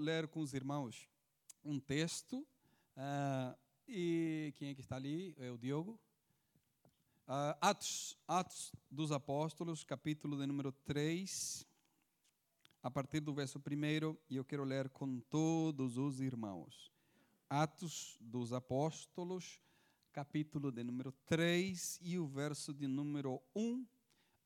[0.00, 1.08] ler com os irmãos
[1.64, 2.46] um texto.
[2.96, 3.58] Uh,
[3.88, 5.34] e quem é que está ali?
[5.38, 5.98] É o Diogo.
[7.26, 11.66] Uh, Atos, Atos dos Apóstolos, capítulo de número 3,
[12.80, 16.92] a partir do verso 1, e eu quero ler com todos os irmãos.
[17.50, 19.60] Atos dos Apóstolos,
[20.12, 23.84] capítulo de número 3 e o verso de número 1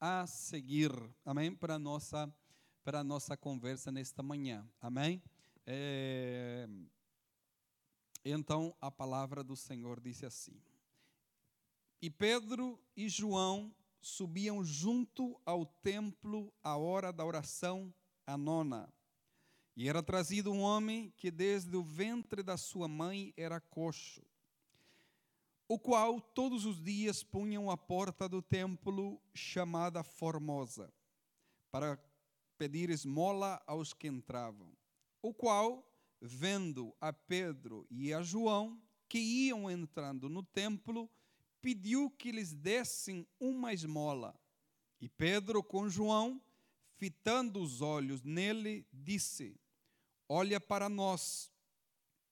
[0.00, 0.92] a seguir.
[1.26, 1.54] Amém?
[1.54, 2.34] Para a nossa,
[2.82, 4.66] para a nossa conversa nesta manhã.
[4.80, 5.22] Amém?
[5.66, 6.68] É...
[8.24, 10.60] Então a palavra do Senhor disse assim:
[12.00, 17.92] E Pedro e João subiam junto ao templo à hora da oração,
[18.26, 18.92] a nona.
[19.76, 24.22] E era trazido um homem que desde o ventre da sua mãe era coxo,
[25.66, 30.92] o qual todos os dias punham à porta do templo chamada Formosa,
[31.70, 31.98] para
[32.58, 34.76] pedir esmola aos que entravam
[35.22, 35.88] o qual,
[36.20, 41.08] vendo a Pedro e a João, que iam entrando no templo,
[41.60, 44.38] pediu que lhes dessem uma esmola.
[45.00, 46.42] E Pedro, com João,
[46.96, 49.58] fitando os olhos nele, disse:
[50.28, 51.50] Olha para nós.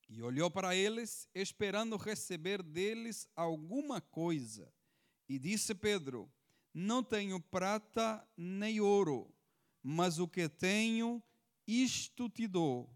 [0.08, 4.72] E olhou para eles, esperando receber deles alguma coisa.
[5.28, 6.28] E disse Pedro:
[6.74, 9.32] Não tenho prata nem ouro,
[9.82, 11.22] mas o que tenho
[11.70, 12.90] isto te dou,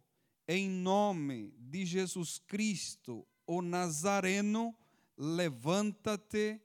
[0.49, 4.77] em nome de Jesus Cristo, o Nazareno,
[5.17, 6.61] levanta-te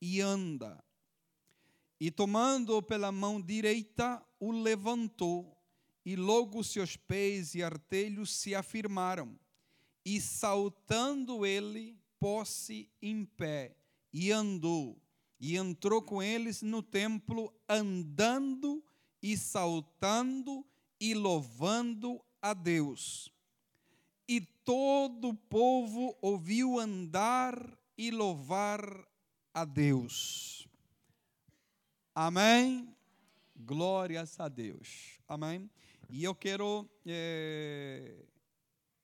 [0.00, 0.82] e anda.
[2.00, 5.56] E tomando-o pela mão direita, o levantou,
[6.04, 9.38] e logo seus pés e artelhos se afirmaram.
[10.04, 13.76] E saltando ele, pôs-se em pé,
[14.12, 15.00] e andou,
[15.38, 18.84] e entrou com eles no templo, andando
[19.22, 20.66] e saltando
[21.04, 23.30] e louvando a Deus.
[24.26, 27.54] E todo o povo ouviu andar
[27.98, 28.80] e louvar
[29.52, 30.66] a Deus.
[32.14, 32.88] Amém?
[33.54, 35.20] Glórias a Deus.
[35.28, 35.70] Amém?
[36.08, 36.88] E eu quero.
[37.04, 38.24] É,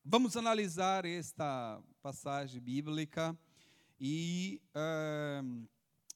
[0.03, 3.39] vamos analisar esta passagem bíblica
[4.01, 4.59] e.
[4.75, 5.43] É,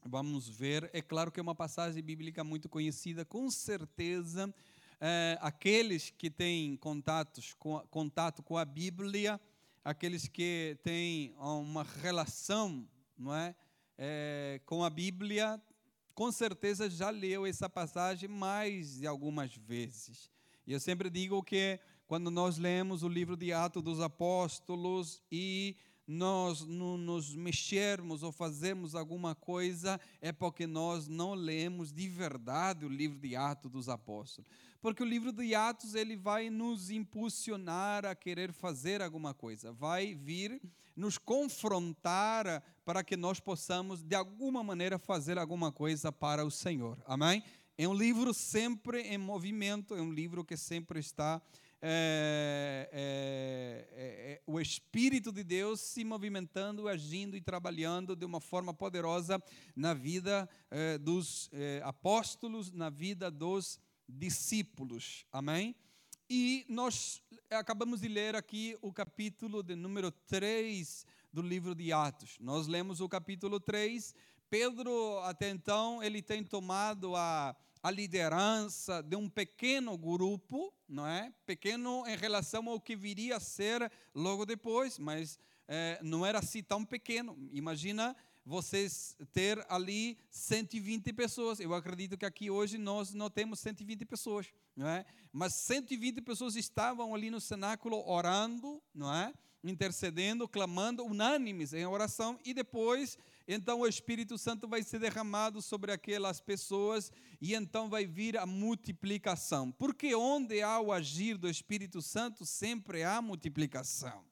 [0.03, 0.89] vamos ver.
[0.95, 4.51] É claro que é uma passagem bíblica muito conhecida, com certeza
[5.01, 9.41] é, aqueles que têm contatos com, contato com a Bíblia,
[9.85, 13.55] aqueles que têm uma relação não é,
[13.97, 15.61] é, com a Bíblia,
[16.15, 20.31] com certeza já leu essa passagem mais de algumas vezes.
[20.67, 25.77] E eu sempre digo que quando nós lemos o livro de Atos dos Apóstolos e
[26.07, 32.89] nós nos mexermos ou fazermos alguma coisa, é porque nós não lemos de verdade o
[32.89, 34.51] livro de Atos dos Apóstolos.
[34.81, 40.15] Porque o livro de Atos ele vai nos impulsionar a querer fazer alguma coisa, vai
[40.15, 40.61] vir
[40.95, 47.03] nos confrontar para que nós possamos de alguma maneira fazer alguma coisa para o Senhor.
[47.07, 47.43] Amém?
[47.77, 51.43] É um livro sempre em movimento, é um livro que sempre está
[51.87, 58.73] é, é, é, o Espírito de Deus se movimentando, agindo e trabalhando de uma forma
[58.73, 59.39] poderosa
[59.77, 63.79] na vida é, dos é, apóstolos, na vida dos
[64.09, 65.27] discípulos.
[65.31, 65.77] Amém?
[66.31, 72.39] E nós acabamos de ler aqui o capítulo de número 3 do livro de Atos.
[72.41, 74.15] Nós lemos o capítulo 3.
[74.49, 81.31] Pedro, até então, ele tem tomado a a liderança de um pequeno grupo, não é?
[81.45, 86.63] Pequeno em relação ao que viria a ser logo depois, mas é, não era assim
[86.63, 87.37] tão pequeno.
[87.53, 91.61] Imagina vocês ter ali 120 pessoas.
[91.61, 95.05] Eu acredito que aqui hoje nós não temos 120 pessoas, não é?
[95.31, 99.31] Mas 120 pessoas estavam ali no cenáculo orando, não é?
[99.63, 105.93] Intercedendo, clamando, unânimes em oração e depois então o Espírito Santo vai ser derramado sobre
[105.93, 109.71] aquelas pessoas e então vai vir a multiplicação.
[109.71, 114.25] Porque onde há o agir do Espírito Santo, sempre há multiplicação.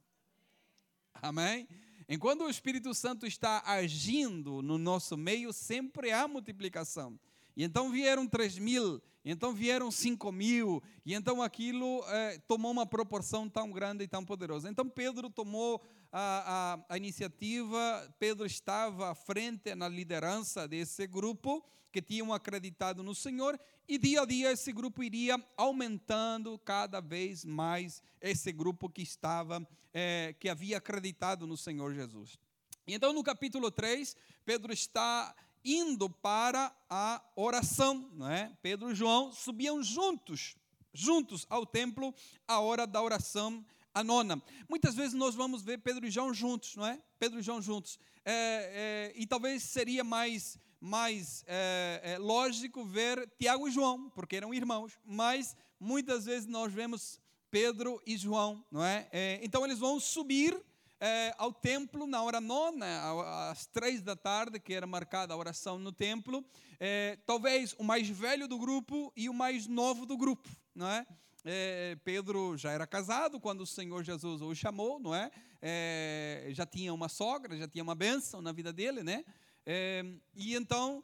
[1.15, 1.69] Amém?
[2.09, 7.19] Enquanto o Espírito Santo está agindo no nosso meio, sempre há multiplicação.
[7.57, 12.73] E então vieram três mil, e então vieram cinco mil, e então aquilo eh, tomou
[12.73, 14.71] uma proporção tão grande e tão poderosa.
[14.71, 21.65] Então Pedro tomou a, a, a iniciativa, Pedro estava à frente na liderança desse grupo
[21.93, 27.45] que tinham acreditado no Senhor, e dia a dia esse grupo iria aumentando cada vez
[27.45, 32.39] mais esse grupo que estava, é, que havia acreditado no Senhor Jesus.
[32.87, 35.35] Então, no capítulo 3, Pedro está
[35.65, 38.53] indo para a oração, não é?
[38.63, 40.57] Pedro e João subiam juntos
[40.93, 42.15] juntos ao templo
[42.47, 43.65] a hora da oração,
[43.95, 44.43] a nona.
[44.69, 47.01] Muitas vezes nós vamos ver Pedro e João juntos, não é?
[47.19, 47.99] Pedro e João juntos.
[48.25, 54.37] É, é, e talvez seria mais, mais é, é lógico ver Tiago e João, porque
[54.37, 57.21] eram irmãos, mas muitas vezes nós vemos
[57.51, 59.09] Pedro e João, não é?
[59.13, 60.59] é então eles vão subir
[61.05, 65.77] é, ao templo na hora nona, às três da tarde, que era marcada a oração
[65.77, 66.45] no templo.
[66.79, 71.05] É, talvez o mais velho do grupo e o mais novo do grupo, não é?
[71.45, 71.99] é?
[72.05, 75.29] Pedro já era casado quando o Senhor Jesus o chamou, não é?
[75.61, 79.25] é já tinha uma sogra, já tinha uma bênção na vida dele, né?
[79.67, 80.05] É,
[80.37, 81.03] e então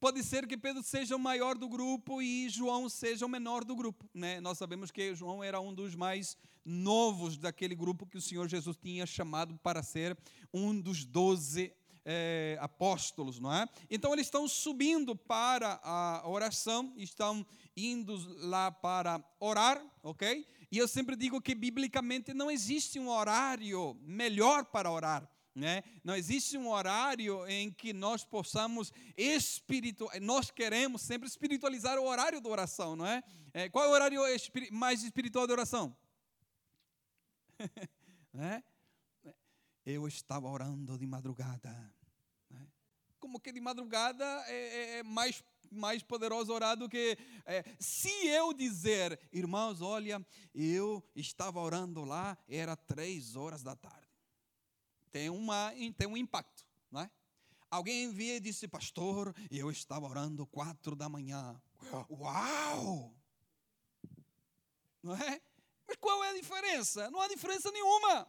[0.00, 3.74] pode ser que Pedro seja o maior do grupo e João seja o menor do
[3.74, 4.08] grupo.
[4.14, 4.40] Né?
[4.40, 8.76] Nós sabemos que João era um dos mais novos daquele grupo que o Senhor Jesus
[8.76, 10.16] tinha chamado para ser
[10.52, 11.72] um dos doze
[12.04, 13.68] é, apóstolos, não é?
[13.90, 17.46] Então eles estão subindo para a oração, estão
[17.76, 20.46] indo lá para orar, ok?
[20.70, 25.28] E eu sempre digo que biblicamente não existe um horário melhor para orar.
[25.54, 25.82] Né?
[26.02, 32.40] Não existe um horário em que nós possamos espiritual, nós queremos sempre espiritualizar o horário
[32.40, 33.22] da oração, não é?
[33.52, 34.20] é qual é o horário
[34.70, 35.94] mais espiritual da oração?
[38.32, 38.64] né?
[39.84, 41.70] Eu estava orando de madrugada.
[42.48, 42.66] Né?
[43.20, 47.16] Como que de madrugada é, é, é mais mais poderoso orar do que
[47.46, 50.22] é, se eu dizer, irmãos, olha,
[50.54, 54.01] eu estava orando lá, era três horas da tarde
[55.12, 57.10] tem, uma, tem um impacto, não é?
[57.70, 61.60] Alguém envia e disse, pastor, eu estava orando quatro da manhã.
[62.10, 63.14] Uau!
[65.02, 65.40] Não é?
[65.86, 67.10] Mas qual é a diferença?
[67.10, 68.26] Não há diferença nenhuma.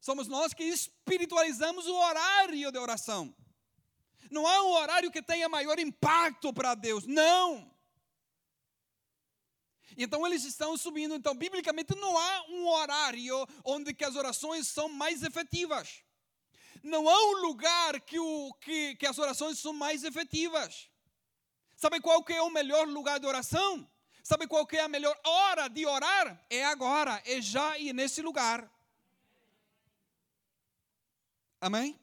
[0.00, 3.34] Somos nós que espiritualizamos o horário de oração.
[4.30, 7.06] Não há um horário que tenha maior impacto para Deus.
[7.06, 7.70] Não.
[9.96, 11.14] Então eles estão subindo.
[11.14, 16.04] Então, biblicamente, não há um horário onde que as orações são mais efetivas
[16.84, 20.90] não há um lugar que, o, que, que as orações são mais efetivas.
[21.74, 23.88] Sabe qual que é o melhor lugar de oração?
[24.22, 26.38] Sabe qual que é a melhor hora de orar?
[26.50, 28.70] É agora, é já e nesse lugar.
[31.58, 31.98] Amém?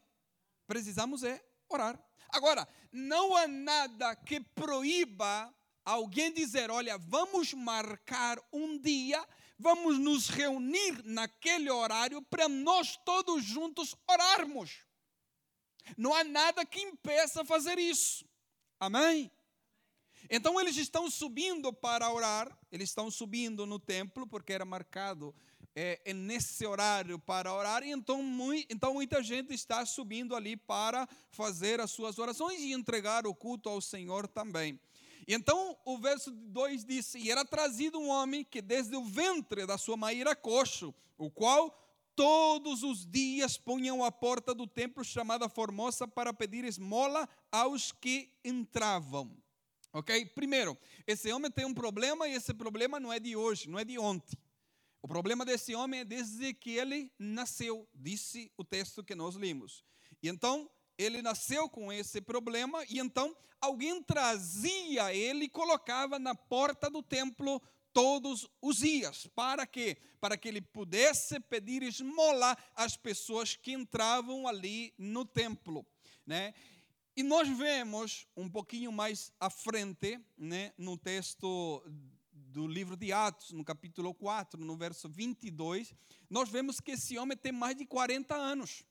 [0.65, 1.99] Precisamos é orar.
[2.29, 5.53] Agora, não há nada que proíba
[5.85, 9.23] alguém dizer, olha, vamos marcar um dia
[9.61, 14.79] vamos nos reunir naquele horário para nós todos juntos orarmos.
[15.95, 18.25] Não há nada que impeça fazer isso.
[18.79, 19.31] Amém?
[20.29, 25.33] Então eles estão subindo para orar, eles estão subindo no templo, porque era marcado
[25.75, 28.21] é, é nesse horário para orar, e então,
[28.69, 33.69] então muita gente está subindo ali para fazer as suas orações e entregar o culto
[33.69, 34.79] ao Senhor também.
[35.33, 39.77] Então o verso 2 diz: E era trazido um homem que desde o ventre da
[39.77, 41.77] sua mãe era coxo, o qual
[42.15, 48.29] todos os dias punham a porta do templo chamada Formosa para pedir esmola aos que
[48.43, 49.35] entravam.
[49.93, 50.25] Ok?
[50.27, 53.85] Primeiro, esse homem tem um problema e esse problema não é de hoje, não é
[53.85, 54.37] de ontem.
[55.01, 59.83] O problema desse homem é desde que ele nasceu, disse o texto que nós lemos.
[60.21, 66.35] E então ele nasceu com esse problema e então alguém trazia ele e colocava na
[66.35, 67.61] porta do templo
[67.93, 69.27] todos os dias.
[69.35, 69.97] Para quê?
[70.19, 75.85] Para que ele pudesse pedir esmola às pessoas que entravam ali no templo,
[76.25, 76.53] né?
[77.15, 81.83] E nós vemos um pouquinho mais à frente, né, no texto
[82.31, 85.93] do livro de Atos, no capítulo 4, no verso 22,
[86.29, 88.83] nós vemos que esse homem tem mais de 40 anos.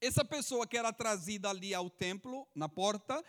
[0.00, 3.24] Essa pessoa que era trazida ali ao templo, na porta,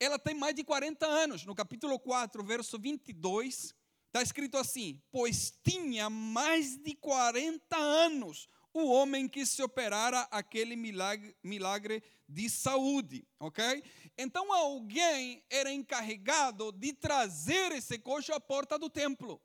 [0.00, 1.44] ela tem mais de 40 anos.
[1.44, 3.74] No capítulo 4, verso 22,
[4.06, 10.76] está escrito assim: Pois tinha mais de 40 anos o homem que se operara aquele
[10.76, 13.82] milagre, milagre de saúde, ok?
[14.16, 19.40] Então alguém era encarregado de trazer esse coxo à porta do templo.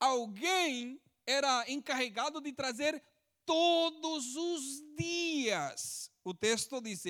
[0.00, 3.02] Alguém era encarregado de trazer
[3.44, 6.10] todos os dias.
[6.24, 7.04] O texto diz: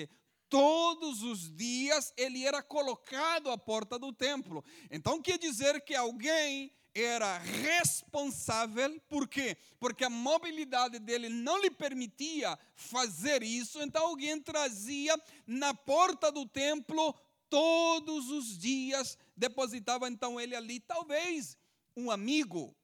[0.48, 4.64] todos os dias ele era colocado à porta do templo.
[4.90, 9.56] Então quer dizer que alguém era responsável, por quê?
[9.80, 16.46] Porque a mobilidade dele não lhe permitia fazer isso, então alguém trazia na porta do
[16.46, 17.14] templo
[17.48, 21.56] todos os dias, depositava então ele ali, talvez
[21.96, 22.76] um amigo,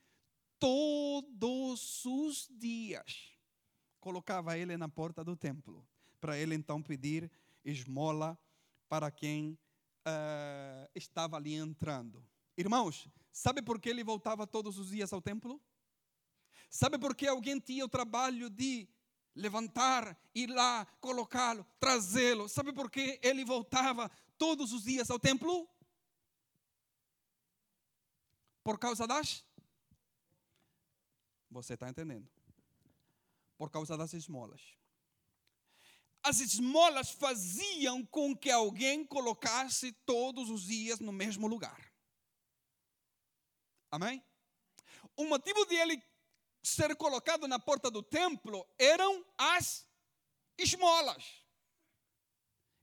[0.58, 3.36] todos os dias,
[4.00, 5.86] colocava ele na porta do templo.
[6.20, 7.30] Para ele então pedir
[7.64, 8.38] esmola
[8.88, 9.58] para quem
[10.06, 12.24] uh, estava ali entrando.
[12.56, 15.60] Irmãos, sabe por que ele voltava todos os dias ao templo?
[16.70, 18.88] Sabe por que alguém tinha o trabalho de
[19.34, 22.48] levantar, ir lá, colocá-lo, trazê-lo.
[22.48, 25.68] Sabe por que ele voltava todos os dias ao templo?
[28.62, 29.44] Por causa das.
[31.50, 32.28] Você está entendendo?
[33.58, 34.62] Por causa das esmolas.
[36.22, 41.92] As esmolas faziam com que alguém colocasse todos os dias no mesmo lugar.
[43.90, 44.24] Amém?
[45.16, 46.02] O motivo de ele
[46.64, 49.86] ser colocado na porta do templo eram as
[50.56, 51.44] esmolas.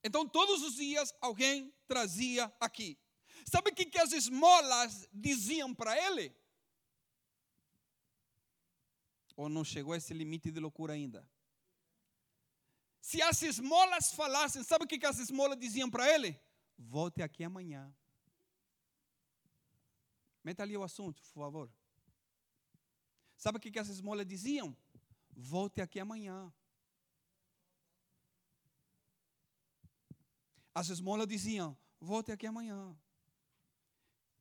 [0.04, 2.98] Então, todos os dias alguém trazia aqui.
[3.46, 6.36] Sabe o que, que as esmolas diziam para ele?
[9.36, 11.28] Ou não chegou a esse limite de loucura ainda?
[13.00, 16.40] Se as esmolas falassem, sabe o que, que as esmolas diziam para ele?
[16.78, 17.92] Volte aqui amanhã.
[20.44, 21.81] Meta ali o assunto, por favor.
[23.42, 24.78] Sabe o que essas esmolas diziam?
[25.36, 26.54] Volte aqui amanhã.
[30.76, 32.96] As esmolas diziam: Volte aqui amanhã.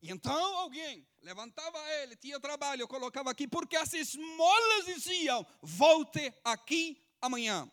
[0.02, 7.02] E então alguém levantava ele, tinha trabalho, colocava aqui, porque as esmolas diziam: Volte aqui
[7.22, 7.72] amanhã.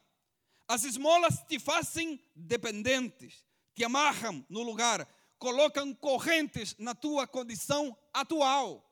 [0.65, 5.05] As esmolas te fazem dependentes, te amarram no lugar,
[5.37, 8.86] colocam correntes na tua condição atual.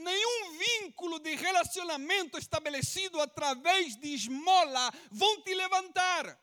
[0.00, 6.40] Nenhum vínculo de relacionamento estabelecido através de esmola vão te levantar.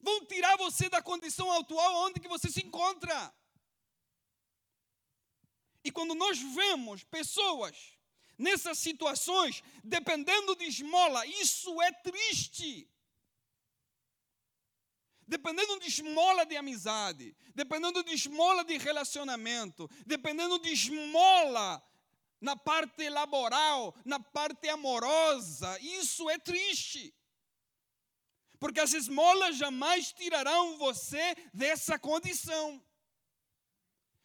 [0.00, 3.34] Vão tirar você da condição atual onde que você se encontra.
[5.82, 7.96] E quando nós vemos pessoas
[8.36, 12.88] nessas situações dependendo de esmola, isso é triste.
[15.28, 21.82] Dependendo de esmola de amizade, dependendo de esmola de relacionamento, dependendo de esmola
[22.40, 25.78] na parte laboral, na parte amorosa.
[25.80, 27.14] Isso é triste.
[28.58, 32.82] Porque as esmolas jamais tirarão você dessa condição.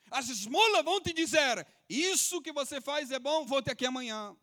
[0.10, 4.36] As esmolas vão te dizer: Isso que você faz é bom, volte aqui amanhã.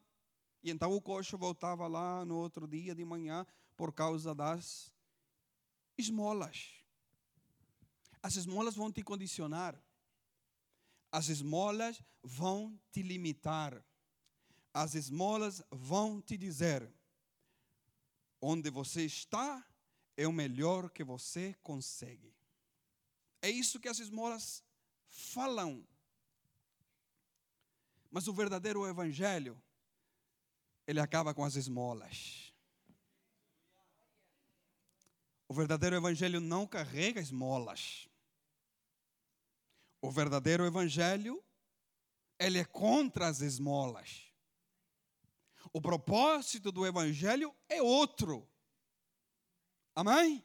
[0.62, 3.46] E então o coxo voltava lá no outro dia de manhã
[3.76, 4.92] por causa das
[5.96, 6.70] esmolas.
[8.22, 9.80] As esmolas vão te condicionar.
[11.10, 13.84] As esmolas vão te limitar.
[14.72, 16.90] As esmolas vão te dizer:
[18.40, 19.64] onde você está
[20.16, 22.34] é o melhor que você consegue.
[23.40, 24.64] É isso que as esmolas
[25.06, 25.86] falam.
[28.10, 29.60] Mas o verdadeiro evangelho,
[30.86, 32.52] ele acaba com as esmolas.
[35.46, 38.07] O verdadeiro evangelho não carrega esmolas.
[40.00, 41.43] O verdadeiro evangelho,
[42.38, 44.33] ele é contra as esmolas.
[45.73, 48.49] O propósito do evangelho é outro.
[49.95, 50.45] Amém?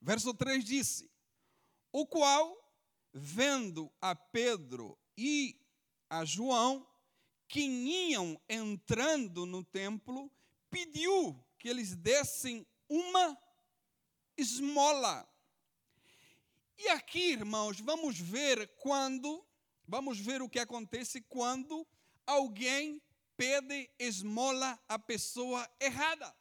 [0.00, 1.10] Verso 3 disse:
[1.92, 2.56] O qual,
[3.12, 5.60] vendo a Pedro e
[6.08, 6.86] a João,
[7.46, 10.30] que iam entrando no templo,
[10.70, 13.36] pediu que eles dessem uma
[14.36, 15.28] esmola.
[16.78, 19.44] E aqui, irmãos, vamos ver quando,
[19.84, 21.84] vamos ver o que acontece quando
[22.24, 23.02] alguém
[23.36, 26.32] pede esmola à pessoa errada.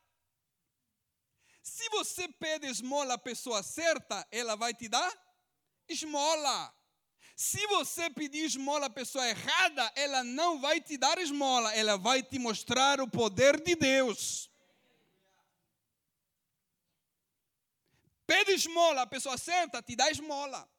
[1.63, 5.11] Se você pede esmola à pessoa certa, ela vai te dar
[5.89, 6.73] esmola.
[7.35, 12.21] Se você pedir esmola à pessoa errada, ela não vai te dar esmola, ela vai
[12.21, 14.46] te mostrar o poder de Deus.
[18.27, 20.69] Pede esmola, a pessoa certa te dá esmola.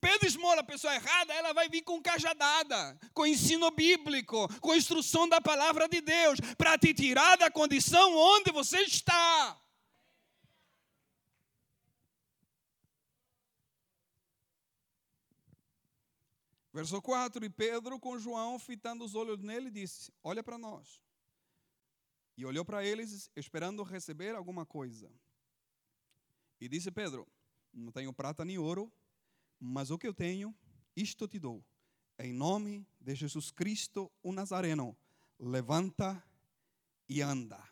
[0.00, 5.28] Pede esmola a pessoa errada, ela vai vir com cajadada, com ensino bíblico, com instrução
[5.28, 9.60] da palavra de Deus, para te tirar da condição onde você está.
[16.72, 21.00] Verso 4: E Pedro, com João, fitando os olhos nele, disse: Olha para nós.
[22.36, 25.10] E olhou para eles, esperando receber alguma coisa.
[26.64, 27.30] E disse Pedro:
[27.74, 28.90] Não tenho prata nem ouro,
[29.60, 30.56] mas o que eu tenho,
[30.96, 31.62] isto te dou.
[32.18, 34.96] Em nome de Jesus Cristo, o Nazareno,
[35.38, 36.26] levanta
[37.06, 37.62] e anda.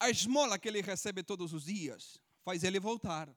[0.00, 3.28] A esmola que ele recebe todos os dias faz ele voltar.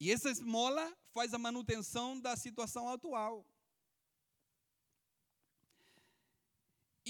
[0.00, 3.46] E essa esmola faz a manutenção da situação atual.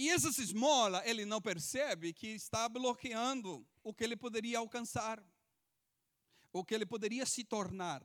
[0.00, 5.22] E essa esmola, ele não percebe que está bloqueando o que ele poderia alcançar,
[6.50, 8.02] o que ele poderia se tornar.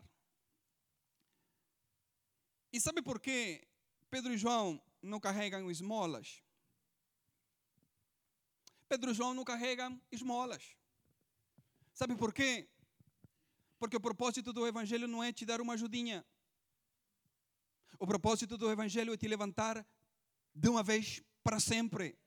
[2.74, 3.66] E sabe por que
[4.10, 6.44] Pedro e João não carregam esmolas?
[8.90, 10.76] Pedro e João não carregam esmolas.
[11.94, 12.68] Sabe por quê?
[13.80, 16.26] Porque o propósito do Evangelho não é te dar uma ajudinha.
[17.98, 19.88] O propósito do Evangelho é te levantar
[20.54, 22.18] de uma vez para sempre.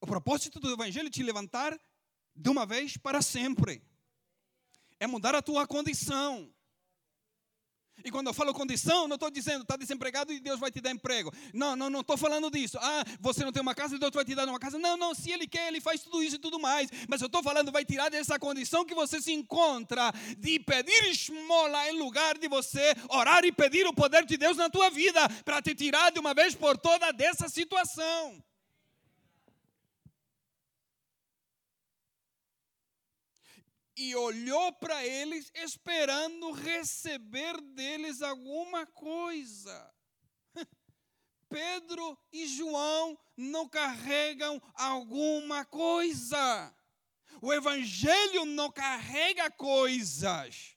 [0.00, 1.78] O propósito do Evangelho é te levantar
[2.34, 3.84] de uma vez para sempre.
[4.98, 6.50] É mudar a tua condição.
[8.04, 10.90] E quando eu falo condição, não estou dizendo está desempregado e Deus vai te dar
[10.90, 11.32] emprego.
[11.52, 12.78] Não, não, não estou falando disso.
[12.80, 14.78] Ah, você não tem uma casa e Deus vai te dar uma casa.
[14.78, 16.88] Não, não, se Ele quer, Ele faz tudo isso e tudo mais.
[17.08, 21.88] Mas eu estou falando, vai tirar dessa condição que você se encontra de pedir esmola
[21.90, 25.60] em lugar de você orar e pedir o poder de Deus na tua vida para
[25.60, 28.42] te tirar de uma vez por toda dessa situação.
[33.98, 39.92] E olhou para eles esperando receber deles alguma coisa.
[41.50, 46.72] Pedro e João não carregam alguma coisa.
[47.42, 50.76] O Evangelho não carrega coisas.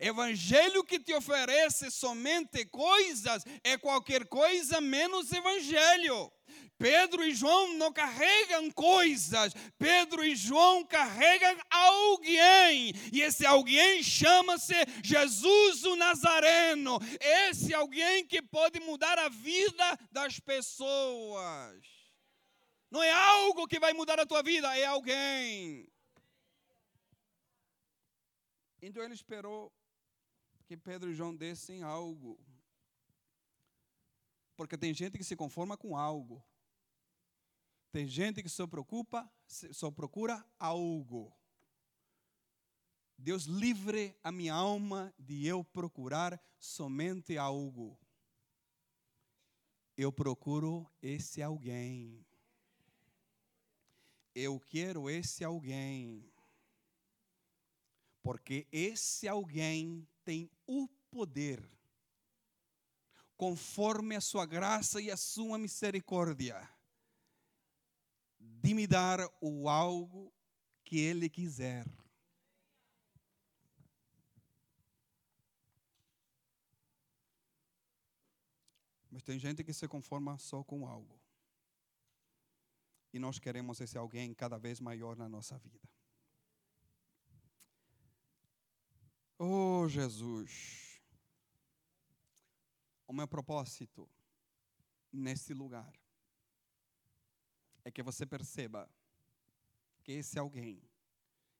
[0.00, 6.32] Evangelho que te oferece somente coisas é qualquer coisa menos Evangelho.
[6.78, 14.74] Pedro e João não carregam coisas, Pedro e João carregam alguém, e esse alguém chama-se
[15.02, 16.98] Jesus o Nazareno.
[17.20, 21.94] Esse alguém que pode mudar a vida das pessoas.
[22.90, 25.88] Não é algo que vai mudar a tua vida, é alguém.
[28.80, 29.72] Então ele esperou
[30.66, 32.38] que Pedro e João dessem algo.
[34.56, 36.44] Porque tem gente que se conforma com algo.
[37.94, 41.32] Tem gente que só preocupa, só procura algo.
[43.16, 47.96] Deus livre a minha alma de eu procurar somente algo.
[49.96, 52.26] Eu procuro esse alguém.
[54.34, 56.28] Eu quero esse alguém.
[58.24, 61.62] Porque esse alguém tem o poder,
[63.36, 66.73] conforme a sua graça e a sua misericórdia
[68.62, 70.32] de me dar o algo
[70.84, 71.86] que Ele quiser.
[79.10, 81.20] Mas tem gente que se conforma só com algo.
[83.12, 85.88] E nós queremos esse alguém cada vez maior na nossa vida.
[89.38, 91.00] Oh, Jesus.
[93.06, 94.10] O meu propósito
[95.12, 96.03] nesse lugar
[97.84, 98.90] é que você perceba
[100.02, 100.82] que esse alguém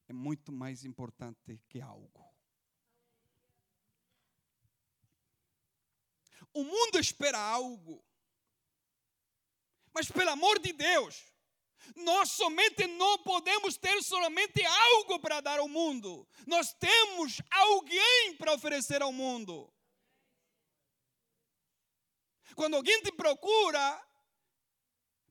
[0.08, 2.34] é muito mais importante que algo.
[6.52, 8.04] O mundo espera algo,
[9.92, 11.24] mas pelo amor de Deus,
[11.96, 18.54] nós somente não podemos ter somente algo para dar ao mundo, nós temos alguém para
[18.54, 19.72] oferecer ao mundo.
[22.54, 24.13] Quando alguém te procura,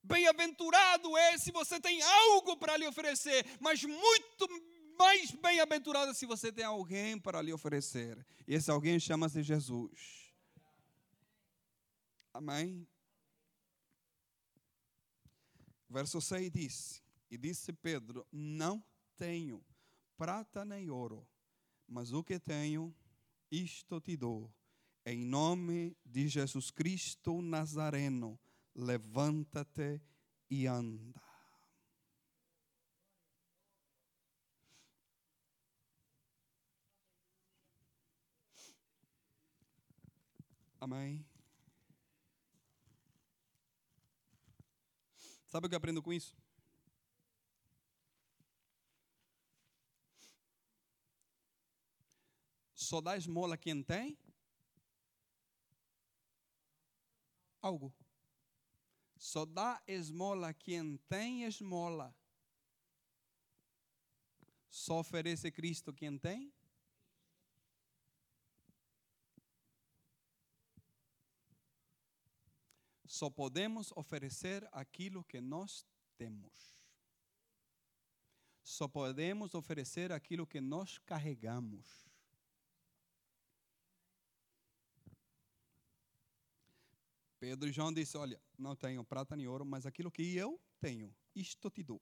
[0.03, 4.47] Bem-aventurado é se você tem algo para lhe oferecer, mas muito
[4.97, 8.25] mais bem-aventurado se você tem alguém para lhe oferecer.
[8.47, 10.33] E esse alguém chama-se Jesus.
[12.33, 12.87] Amém?
[15.89, 18.83] Verso 6 diz: E disse Pedro: Não
[19.15, 19.63] tenho
[20.17, 21.27] prata nem ouro,
[21.87, 22.95] mas o que tenho,
[23.51, 24.53] isto te dou.
[25.05, 28.39] Em nome de Jesus Cristo Nazareno,
[28.75, 30.01] levanta-te
[30.49, 31.21] e anda.
[40.79, 41.25] Amém.
[45.47, 46.35] Sabe o que eu aprendo com isso?
[52.73, 54.17] Só dá esmola quem tem
[57.61, 57.93] algo.
[59.23, 62.13] Só dá esmola quem tem esmola.
[64.69, 66.53] Só oferece Cristo quem tem
[73.05, 76.77] Só podemos oferecer aquilo que nós temos.
[78.61, 82.12] Só podemos oferecer aquilo que nós carregamos.
[87.43, 91.13] Pedro e João disse: Olha, não tenho prata nem ouro, mas aquilo que eu tenho,
[91.35, 92.01] isto te dou.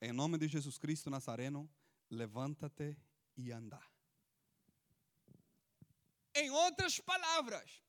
[0.00, 1.70] Em nome de Jesus Cristo Nazareno,
[2.08, 2.96] levanta-te
[3.36, 3.78] e anda.
[6.34, 7.82] Em outras palavras,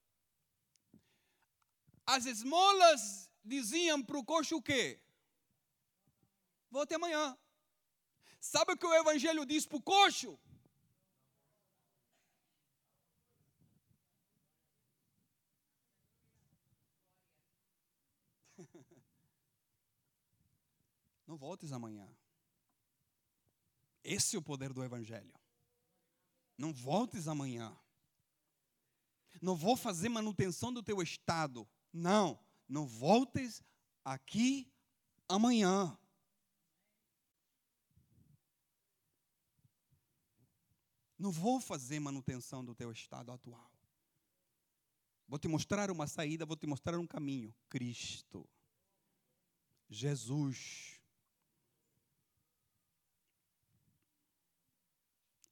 [2.05, 4.99] as esmolas diziam para o coxo o quê?
[6.69, 7.37] Volte amanhã.
[8.41, 10.37] Sabe o que o Evangelho diz para o coxo?
[21.33, 22.07] Não voltes amanhã.
[24.03, 25.33] Esse é o poder do Evangelho.
[26.55, 27.75] Não voltes amanhã.
[29.41, 31.67] Não vou fazer manutenção do teu estado.
[31.91, 33.63] Não, não voltes
[34.05, 34.71] aqui
[35.27, 35.97] amanhã.
[41.17, 43.71] Não vou fazer manutenção do teu estado atual.
[45.27, 47.51] Vou te mostrar uma saída, vou te mostrar um caminho.
[47.69, 48.47] Cristo.
[49.89, 50.92] Jesus.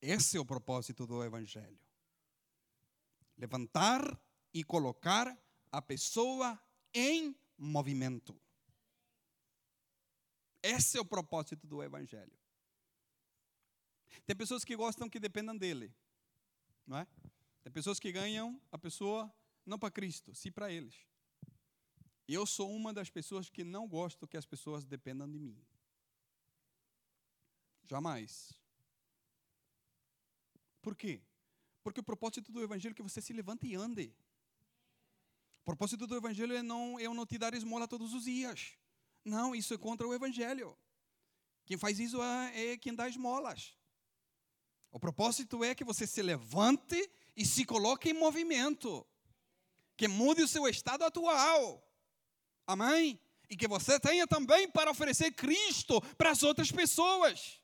[0.02, 1.80] Esse é o propósito do Evangelho.
[3.38, 4.20] Levantar
[4.54, 5.38] e colocar
[5.72, 6.60] a pessoa
[6.94, 8.40] em movimento.
[10.64, 12.34] Esse é o propósito do Evangelho.
[14.26, 15.94] Tem pessoas que gostam que dependam dele,
[16.86, 17.08] não é?
[17.64, 19.32] Tem pessoas que ganham a pessoa
[19.66, 21.08] não para Cristo, sim para eles.
[22.28, 25.58] Eu sou uma das pessoas que não gosto que as pessoas dependam de mim.
[27.88, 28.61] Jamais.
[30.82, 31.22] Por quê?
[31.84, 34.14] Porque o propósito do Evangelho é que você se levante e ande.
[35.62, 38.74] O propósito do Evangelho é não, eu não te dar esmola todos os dias.
[39.24, 40.78] Não, isso é contra o Evangelho.
[41.66, 43.78] Quem faz isso é, é quem dá esmolas.
[44.92, 49.06] O propósito é que você se levante e se coloque em movimento.
[49.96, 51.88] Que mude o seu estado atual.
[52.66, 53.20] Amém?
[53.50, 57.61] E que você tenha também para oferecer Cristo para as outras pessoas.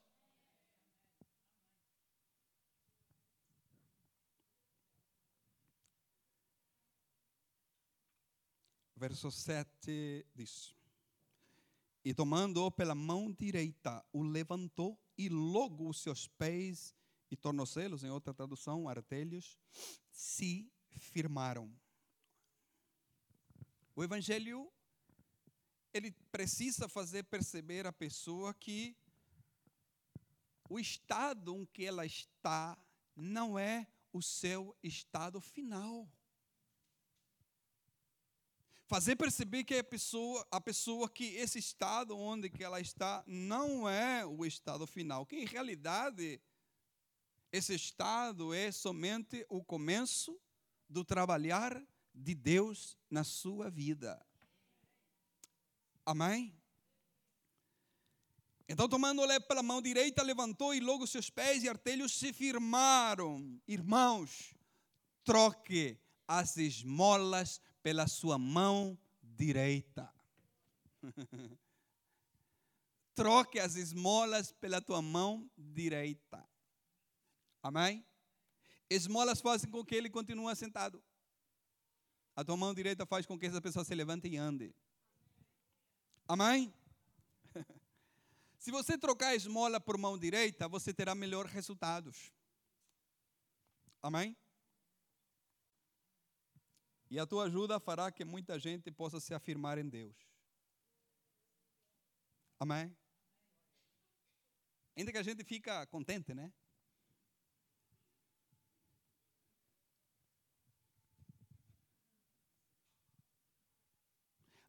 [8.97, 10.75] Verso 7 diz:
[12.03, 16.95] E tomando-o pela mão direita, o levantou e logo os seus pés
[17.29, 19.59] e tornozelos, em outra tradução, artelhos,
[20.11, 21.71] se firmaram.
[23.95, 24.71] O evangelho
[25.93, 28.95] ele precisa fazer perceber a pessoa que
[30.69, 32.77] o estado em que ela está
[33.15, 36.07] não é o seu estado final
[38.87, 43.87] fazer perceber que a pessoa, a pessoa que esse estado onde que ela está não
[43.87, 46.41] é o estado final, que em realidade
[47.51, 50.39] esse estado é somente o começo
[50.89, 51.81] do trabalhar
[52.15, 54.25] de Deus na sua vida.
[56.05, 56.55] Amém?
[58.69, 63.61] Então, tomando-lhe pela mão direita, levantou e logo seus pés e artelhos se firmaram.
[63.67, 64.53] Irmãos,
[65.23, 65.97] troque
[66.27, 70.13] as esmolas pela sua mão direita.
[73.15, 76.45] Troque as esmolas pela tua mão direita.
[77.63, 78.05] Amém?
[78.89, 81.01] Esmolas fazem com que ele continue sentado.
[82.35, 84.75] A tua mão direita faz com que essa pessoa se levante e ande.
[86.27, 86.73] Amém?
[88.59, 92.33] Se você trocar a esmola por mão direita, você terá melhores resultados.
[94.03, 94.35] Amém?
[97.09, 100.15] E a tua ajuda fará que muita gente possa se afirmar em Deus.
[102.59, 102.95] Amém?
[104.95, 106.51] Ainda que a gente fica contente, né?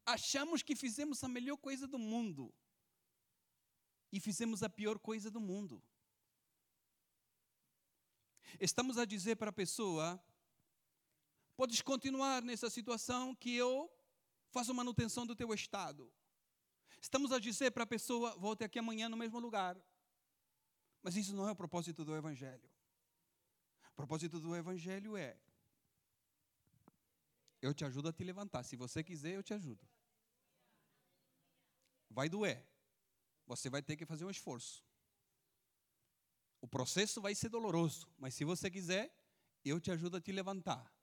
[0.04, 2.54] Achamos que fizemos a melhor coisa do mundo
[4.10, 5.82] e fizemos a pior coisa do mundo.
[8.58, 10.22] Estamos a dizer para a pessoa:
[11.58, 13.92] podes continuar nessa situação que eu
[14.48, 16.08] faço manutenção do teu estado.
[17.00, 19.76] Estamos a dizer para a pessoa: volte aqui amanhã no mesmo lugar.
[21.02, 22.70] Mas isso não é o propósito do Evangelho.
[23.90, 25.36] O propósito do Evangelho é:
[27.60, 28.62] eu te ajudo a te levantar.
[28.62, 29.84] Se você quiser, eu te ajudo.
[32.08, 32.64] Vai doer.
[33.48, 34.84] Você vai ter que fazer um esforço.
[36.60, 39.12] O processo vai ser doloroso, mas se você quiser,
[39.64, 40.97] eu te ajudo a te levantar.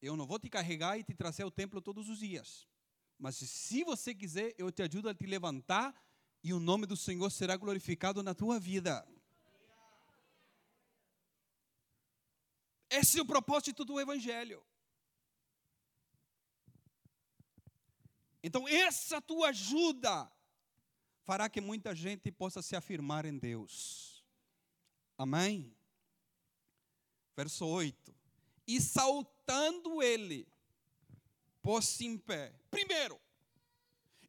[0.00, 2.66] Eu não vou te carregar e te trazer ao templo todos os dias.
[3.18, 5.94] Mas se você quiser, eu te ajudo a te levantar
[6.42, 9.06] e o nome do Senhor será glorificado na tua vida.
[12.88, 14.64] Esse é o propósito do Evangelho.
[18.42, 20.30] Então, essa tua ajuda
[21.24, 24.24] fará que muita gente possa se afirmar em Deus.
[25.16, 25.76] Amém?
[27.36, 28.14] Verso 8.
[28.66, 28.80] E
[29.50, 30.46] saltando ele,
[31.60, 32.54] pôs-se em pé.
[32.70, 33.20] Primeiro,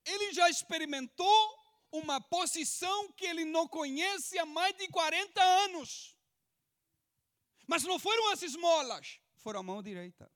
[0.03, 1.59] ele já experimentou
[1.91, 6.17] uma posição que ele não conhece há mais de 40 anos.
[7.67, 10.29] Mas não foram as esmolas, foram a mão direita.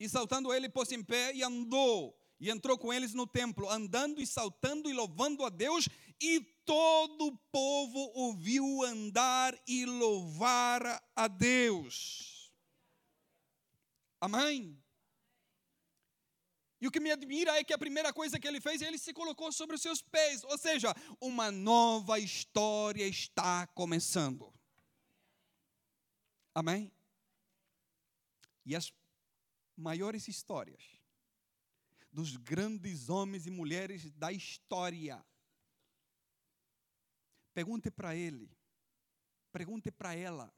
[0.00, 4.20] E saltando ele, pôs-se em pé e andou e entrou com eles no templo, andando
[4.20, 5.86] e saltando e louvando a Deus,
[6.20, 12.52] e todo o povo ouviu andar e louvar a Deus.
[14.20, 14.82] Amém?
[16.80, 19.12] E o que me admira é que a primeira coisa que ele fez, ele se
[19.12, 24.52] colocou sobre os seus pés, ou seja, uma nova história está começando.
[26.52, 26.90] Amém?
[28.66, 28.92] E as
[29.76, 30.82] maiores histórias
[32.12, 35.24] dos grandes homens e mulheres da história.
[37.54, 38.50] Pergunte para ele,
[39.52, 40.52] pergunte para ela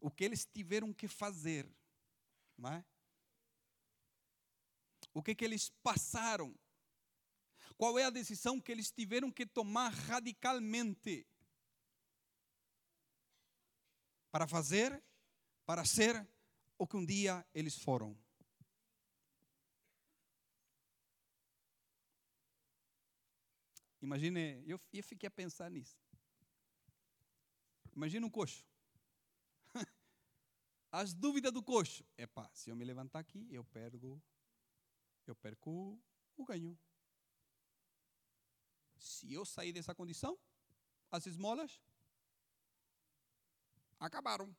[0.00, 1.66] o que eles tiveram que fazer,
[2.58, 2.84] não é?
[5.12, 6.54] O que, que eles passaram?
[7.76, 11.26] Qual é a decisão que eles tiveram que tomar radicalmente
[14.30, 15.02] para fazer,
[15.64, 16.28] para ser
[16.76, 18.18] o que um dia eles foram?
[24.04, 25.98] Imagine, eu, eu fiquei a pensar nisso.
[27.96, 28.62] Imagina um coxo.
[30.92, 32.04] As dúvidas do coxo.
[32.18, 34.22] Epá, se eu me levantar aqui, eu perco,
[35.26, 35.98] eu perco
[36.36, 36.78] o ganho.
[38.98, 40.38] Se eu sair dessa condição,
[41.10, 41.80] as esmolas
[43.98, 44.54] acabaram.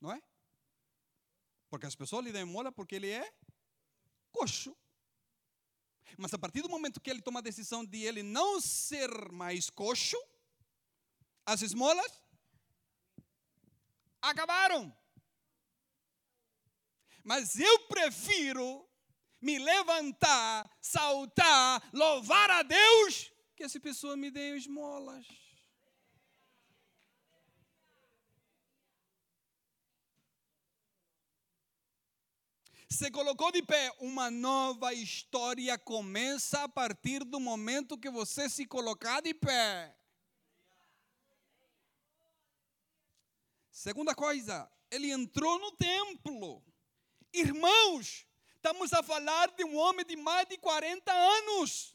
[0.00, 0.22] Não é?
[1.68, 3.34] Porque as pessoas lhe dão esmola porque ele é
[4.32, 4.74] coxo.
[6.16, 9.68] Mas a partir do momento que ele toma a decisão de ele não ser mais
[9.70, 10.16] coxo,
[11.44, 12.20] as esmolas
[14.20, 14.94] acabaram.
[17.24, 18.88] Mas eu prefiro
[19.40, 25.26] me levantar, saltar, louvar a Deus, que essa pessoa me dê esmolas.
[32.88, 38.66] Se colocou de pé, uma nova história começa a partir do momento que você se
[38.66, 39.94] colocar de pé.
[43.70, 46.64] Segunda coisa, ele entrou no templo.
[47.32, 51.94] Irmãos, estamos a falar de um homem de mais de 40 anos.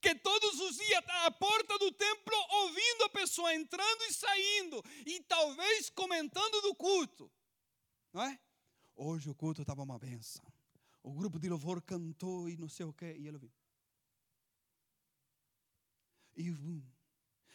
[0.00, 4.84] Que todos os dias está à porta do templo ouvindo a pessoa entrando e saindo,
[5.04, 7.28] e talvez comentando do culto,
[8.12, 8.38] não é?
[9.00, 10.44] Hoje o culto estava uma benção.
[11.04, 13.14] O grupo de louvor cantou e não sei o quê.
[13.16, 13.52] E ele ouviu.
[16.36, 16.82] E hum,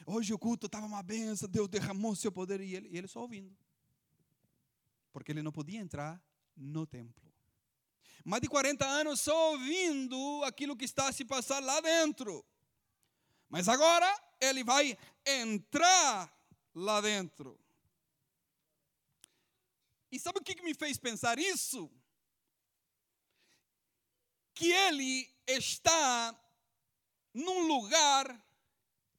[0.06, 1.50] hoje o culto estava uma benção.
[1.50, 2.62] Deus derramou seu poder.
[2.62, 3.54] E ele, e ele só ouvindo.
[5.12, 6.24] Porque ele não podia entrar
[6.56, 7.30] no templo.
[8.24, 12.46] Mais de 40 anos só ouvindo aquilo que está a se passar lá dentro.
[13.50, 14.08] Mas agora
[14.40, 16.34] ele vai entrar
[16.74, 17.60] lá dentro.
[20.14, 21.92] E sabe o que me fez pensar isso?
[24.54, 26.40] Que ele está
[27.34, 28.48] num lugar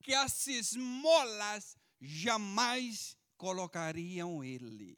[0.05, 4.97] que as esmolas jamais colocariam ele.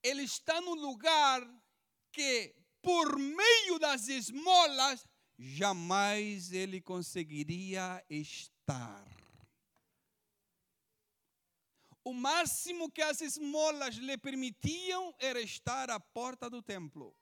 [0.00, 1.42] Ele está no lugar
[2.12, 5.04] que, por meio das esmolas,
[5.36, 9.13] jamais ele conseguiria estar.
[12.04, 17.16] O máximo que as esmolas lhe permitiam era estar à porta do templo.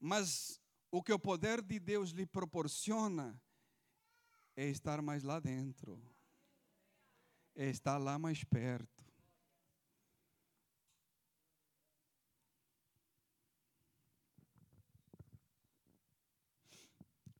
[0.00, 0.58] Mas
[0.90, 3.38] o que o poder de Deus lhe proporciona
[4.56, 6.02] é estar mais lá dentro,
[7.54, 9.04] é estar lá mais perto.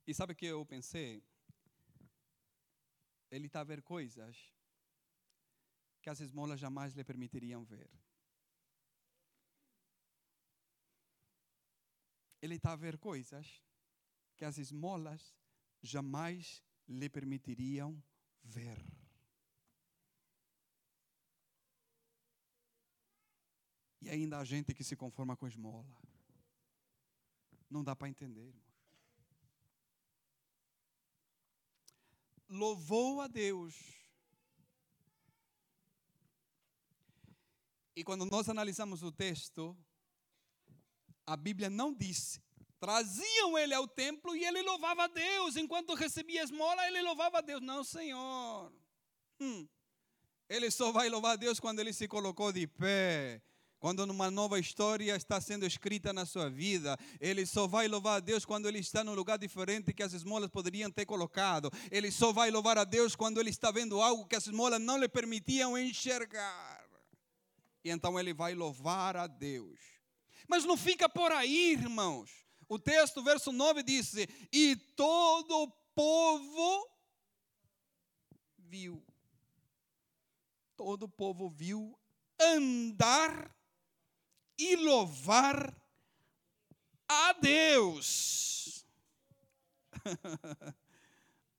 [0.06, 1.24] E sabe o que eu pensei?
[3.30, 4.59] Ele está a ver coisas
[6.00, 7.90] que as esmolas jamais lhe permitiriam ver.
[12.40, 13.62] Ele está a ver coisas
[14.36, 15.36] que as esmolas
[15.82, 18.02] jamais lhe permitiriam
[18.42, 18.78] ver.
[24.00, 25.94] E ainda há gente que se conforma com esmola.
[27.68, 28.54] Não dá para entender.
[32.48, 33.99] Louvou a Deus.
[37.96, 39.76] E quando nós analisamos o texto,
[41.26, 42.40] a Bíblia não disse.
[42.78, 45.56] Traziam ele ao templo e ele louvava a Deus.
[45.56, 47.60] Enquanto recebia esmola, ele louvava a Deus.
[47.60, 48.72] Não, Senhor.
[49.38, 49.68] Hum.
[50.48, 53.42] Ele só vai louvar a Deus quando ele se colocou de pé.
[53.78, 58.20] Quando uma nova história está sendo escrita na sua vida, ele só vai louvar a
[58.20, 61.70] Deus quando ele está num lugar diferente que as esmolas poderiam ter colocado.
[61.90, 64.98] Ele só vai louvar a Deus quando ele está vendo algo que as esmolas não
[64.98, 66.79] lhe permitiam enxergar.
[67.84, 69.80] E então ele vai louvar a Deus.
[70.46, 72.30] Mas não fica por aí, irmãos.
[72.68, 74.14] O texto, verso 9, diz:
[74.52, 76.88] E todo o povo
[78.58, 79.04] viu.
[80.76, 81.98] Todo o povo viu
[82.38, 83.54] andar
[84.58, 85.76] e louvar
[87.08, 88.86] a Deus.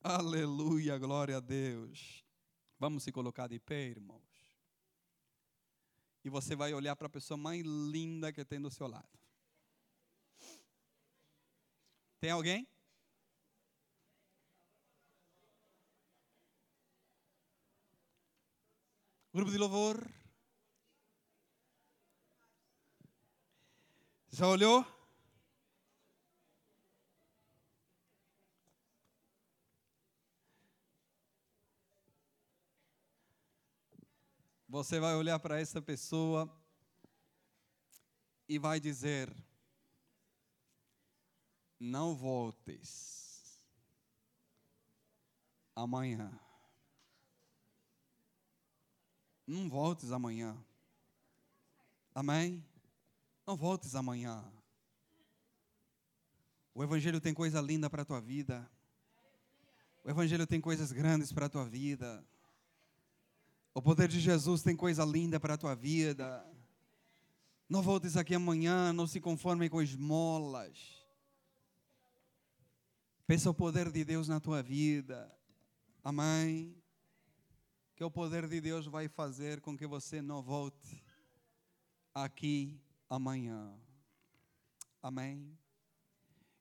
[0.02, 2.26] Aleluia, glória a Deus.
[2.80, 4.31] Vamos se colocar de pé, irmãos.
[6.24, 9.10] E você vai olhar para a pessoa mais linda que tem do seu lado.
[12.20, 12.68] Tem alguém?
[19.34, 20.08] Grupo de louvor.
[24.30, 25.01] Já olhou?
[34.72, 36.50] Você vai olhar para essa pessoa
[38.48, 39.30] e vai dizer:
[41.78, 43.60] Não voltes
[45.76, 46.32] amanhã.
[49.46, 50.56] Não voltes amanhã.
[52.16, 52.66] Amém?
[53.46, 54.42] Não voltes amanhã.
[56.74, 58.72] O Evangelho tem coisa linda para a tua vida.
[60.02, 62.26] O Evangelho tem coisas grandes para a tua vida.
[63.74, 66.46] O poder de Jesus tem coisa linda para a tua vida.
[67.70, 71.02] Não voltes aqui amanhã, não se conforme com esmolas.
[73.26, 75.34] Peça o poder de Deus na tua vida.
[76.04, 76.76] Amém.
[77.96, 81.02] Que o poder de Deus vai fazer com que você não volte
[82.14, 82.78] aqui
[83.10, 83.74] amanhã.
[85.02, 85.58] Amém.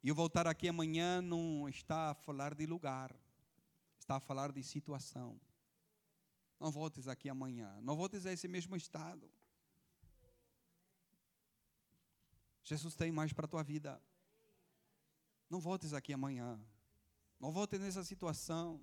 [0.05, 3.13] E o voltar aqui amanhã não está a falar de lugar,
[3.99, 5.41] está a falar de situação.
[6.61, 7.81] Não voltes aqui amanhã.
[7.81, 9.29] Não voltes a esse mesmo estado.
[12.63, 14.01] Jesus tem mais para a tua vida.
[15.49, 16.61] Não voltes aqui amanhã.
[17.41, 18.79] Não voltes nessa situação.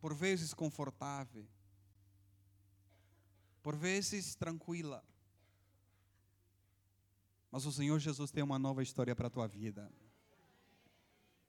[0.00, 1.48] Por vezes confortável.
[3.62, 5.04] Por vezes tranquila.
[7.50, 9.90] Mas o Senhor Jesus tem uma nova história para a tua vida.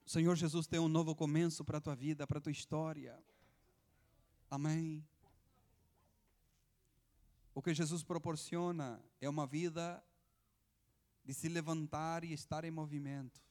[0.06, 3.22] O Senhor Jesus tem um novo começo para a tua vida, para a tua história.
[4.50, 5.06] Amém.
[7.54, 10.04] O que Jesus proporciona é uma vida
[11.24, 13.42] de se levantar e estar em movimento.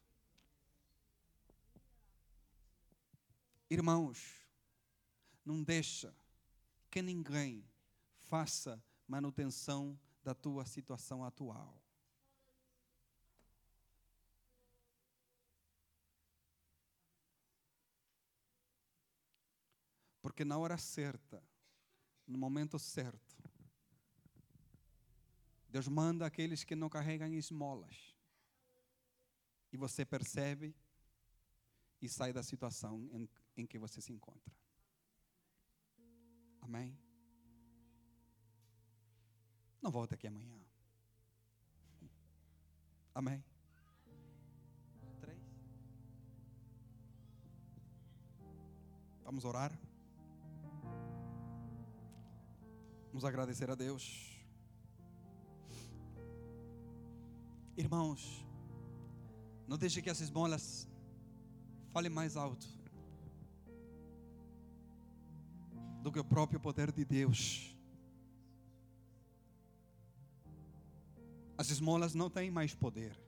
[3.71, 4.47] Irmãos,
[5.45, 6.15] não deixa
[6.91, 7.65] que ninguém
[8.29, 11.81] faça manutenção da tua situação atual.
[20.39, 21.43] Porque na hora certa,
[22.25, 23.37] no momento certo,
[25.69, 28.15] Deus manda aqueles que não carregam esmolas.
[29.73, 30.77] E você percebe
[32.01, 34.55] e saia da situação em, em que você se encontra.
[36.61, 36.97] Amém?
[39.83, 40.57] Não volte aqui amanhã.
[43.13, 43.45] Amém?
[45.21, 45.43] Três.
[49.25, 49.88] Vamos orar.
[53.09, 54.39] Vamos agradecer a Deus.
[57.77, 58.45] Irmãos,
[59.67, 60.89] não deixe que essas bolas
[61.93, 62.67] falem mais alto
[66.03, 67.77] do que o próprio poder de Deus.
[71.57, 73.19] As esmolas não têm mais poder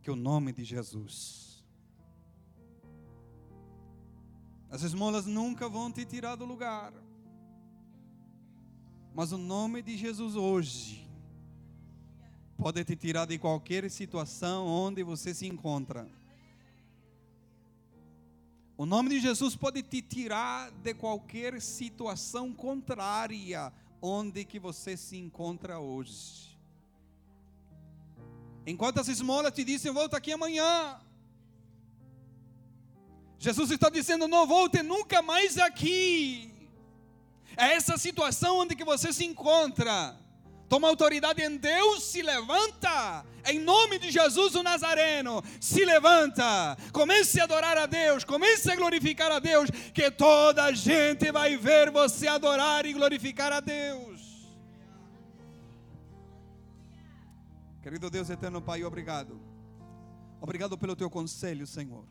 [0.00, 1.64] que o nome de Jesus.
[4.70, 6.92] As esmolas nunca vão te tirar do lugar.
[9.16, 11.08] Mas o nome de Jesus hoje
[12.54, 16.06] pode te tirar de qualquer situação onde você se encontra.
[18.76, 25.16] O nome de Jesus pode te tirar de qualquer situação contrária onde que você se
[25.16, 26.54] encontra hoje.
[28.66, 31.00] Enquanto as esmolas te dizem, volta aqui amanhã.
[33.38, 36.55] Jesus está dizendo, não volte nunca mais aqui.
[37.56, 40.16] É essa situação onde que você se encontra
[40.68, 47.40] toma autoridade em Deus, se levanta, em nome de Jesus o Nazareno, se levanta, comece
[47.40, 51.90] a adorar a Deus, comece a glorificar a Deus, que toda a gente vai ver
[51.90, 54.16] você adorar e glorificar a Deus.
[57.82, 59.40] Querido Deus eterno Pai, obrigado.
[60.40, 62.04] Obrigado pelo teu conselho, Senhor.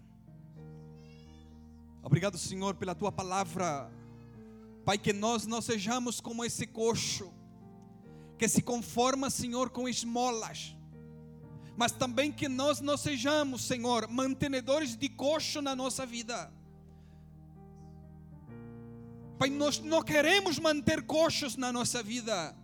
[2.01, 3.91] Obrigado, Senhor, pela tua palavra.
[4.85, 7.33] Pai, que nós não sejamos como esse coxo
[8.37, 10.75] que se conforma, Senhor, com esmolas,
[11.75, 16.53] mas também que nós não sejamos, Senhor, mantenedores de coxo na nossa vida.
[19.39, 22.55] Pai, nós não queremos manter coxos na nossa vida.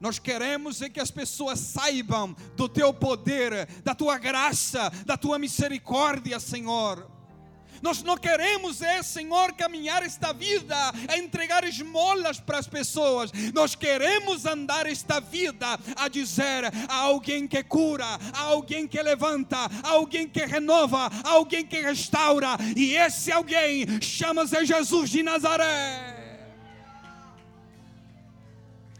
[0.00, 5.38] Nós queremos é que as pessoas saibam do teu poder, da tua graça, da tua
[5.38, 7.17] misericórdia, Senhor.
[7.82, 10.76] Nós não queremos, é, Senhor, caminhar esta vida
[11.08, 13.30] a entregar esmolas para as pessoas.
[13.54, 19.58] Nós queremos andar esta vida a dizer a alguém que cura, a alguém que levanta,
[19.82, 22.56] a alguém que renova, a alguém que restaura.
[22.76, 26.07] E esse alguém chama-se Jesus de Nazaré.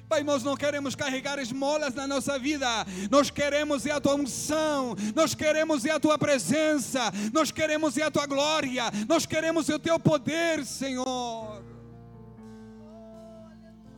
[0.09, 2.67] Pai, nós não queremos carregar esmolas na nossa vida,
[3.11, 8.05] nós queremos é a tua unção, nós queremos é a tua presença, nós queremos é
[8.05, 11.05] a tua glória, nós queremos o teu poder, Senhor.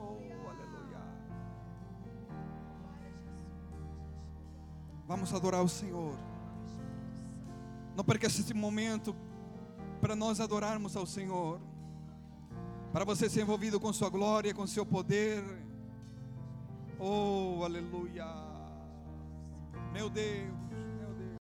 [0.01, 0.99] Oh, aleluia.
[5.07, 6.19] Vamos adorar o Senhor.
[7.95, 9.15] Não perca esse momento
[10.01, 11.61] para nós adorarmos ao Senhor,
[12.93, 15.70] para você ser envolvido com Sua glória, com Seu poder.
[17.03, 18.27] Oh, aleluia.
[19.91, 20.70] Meu Deus.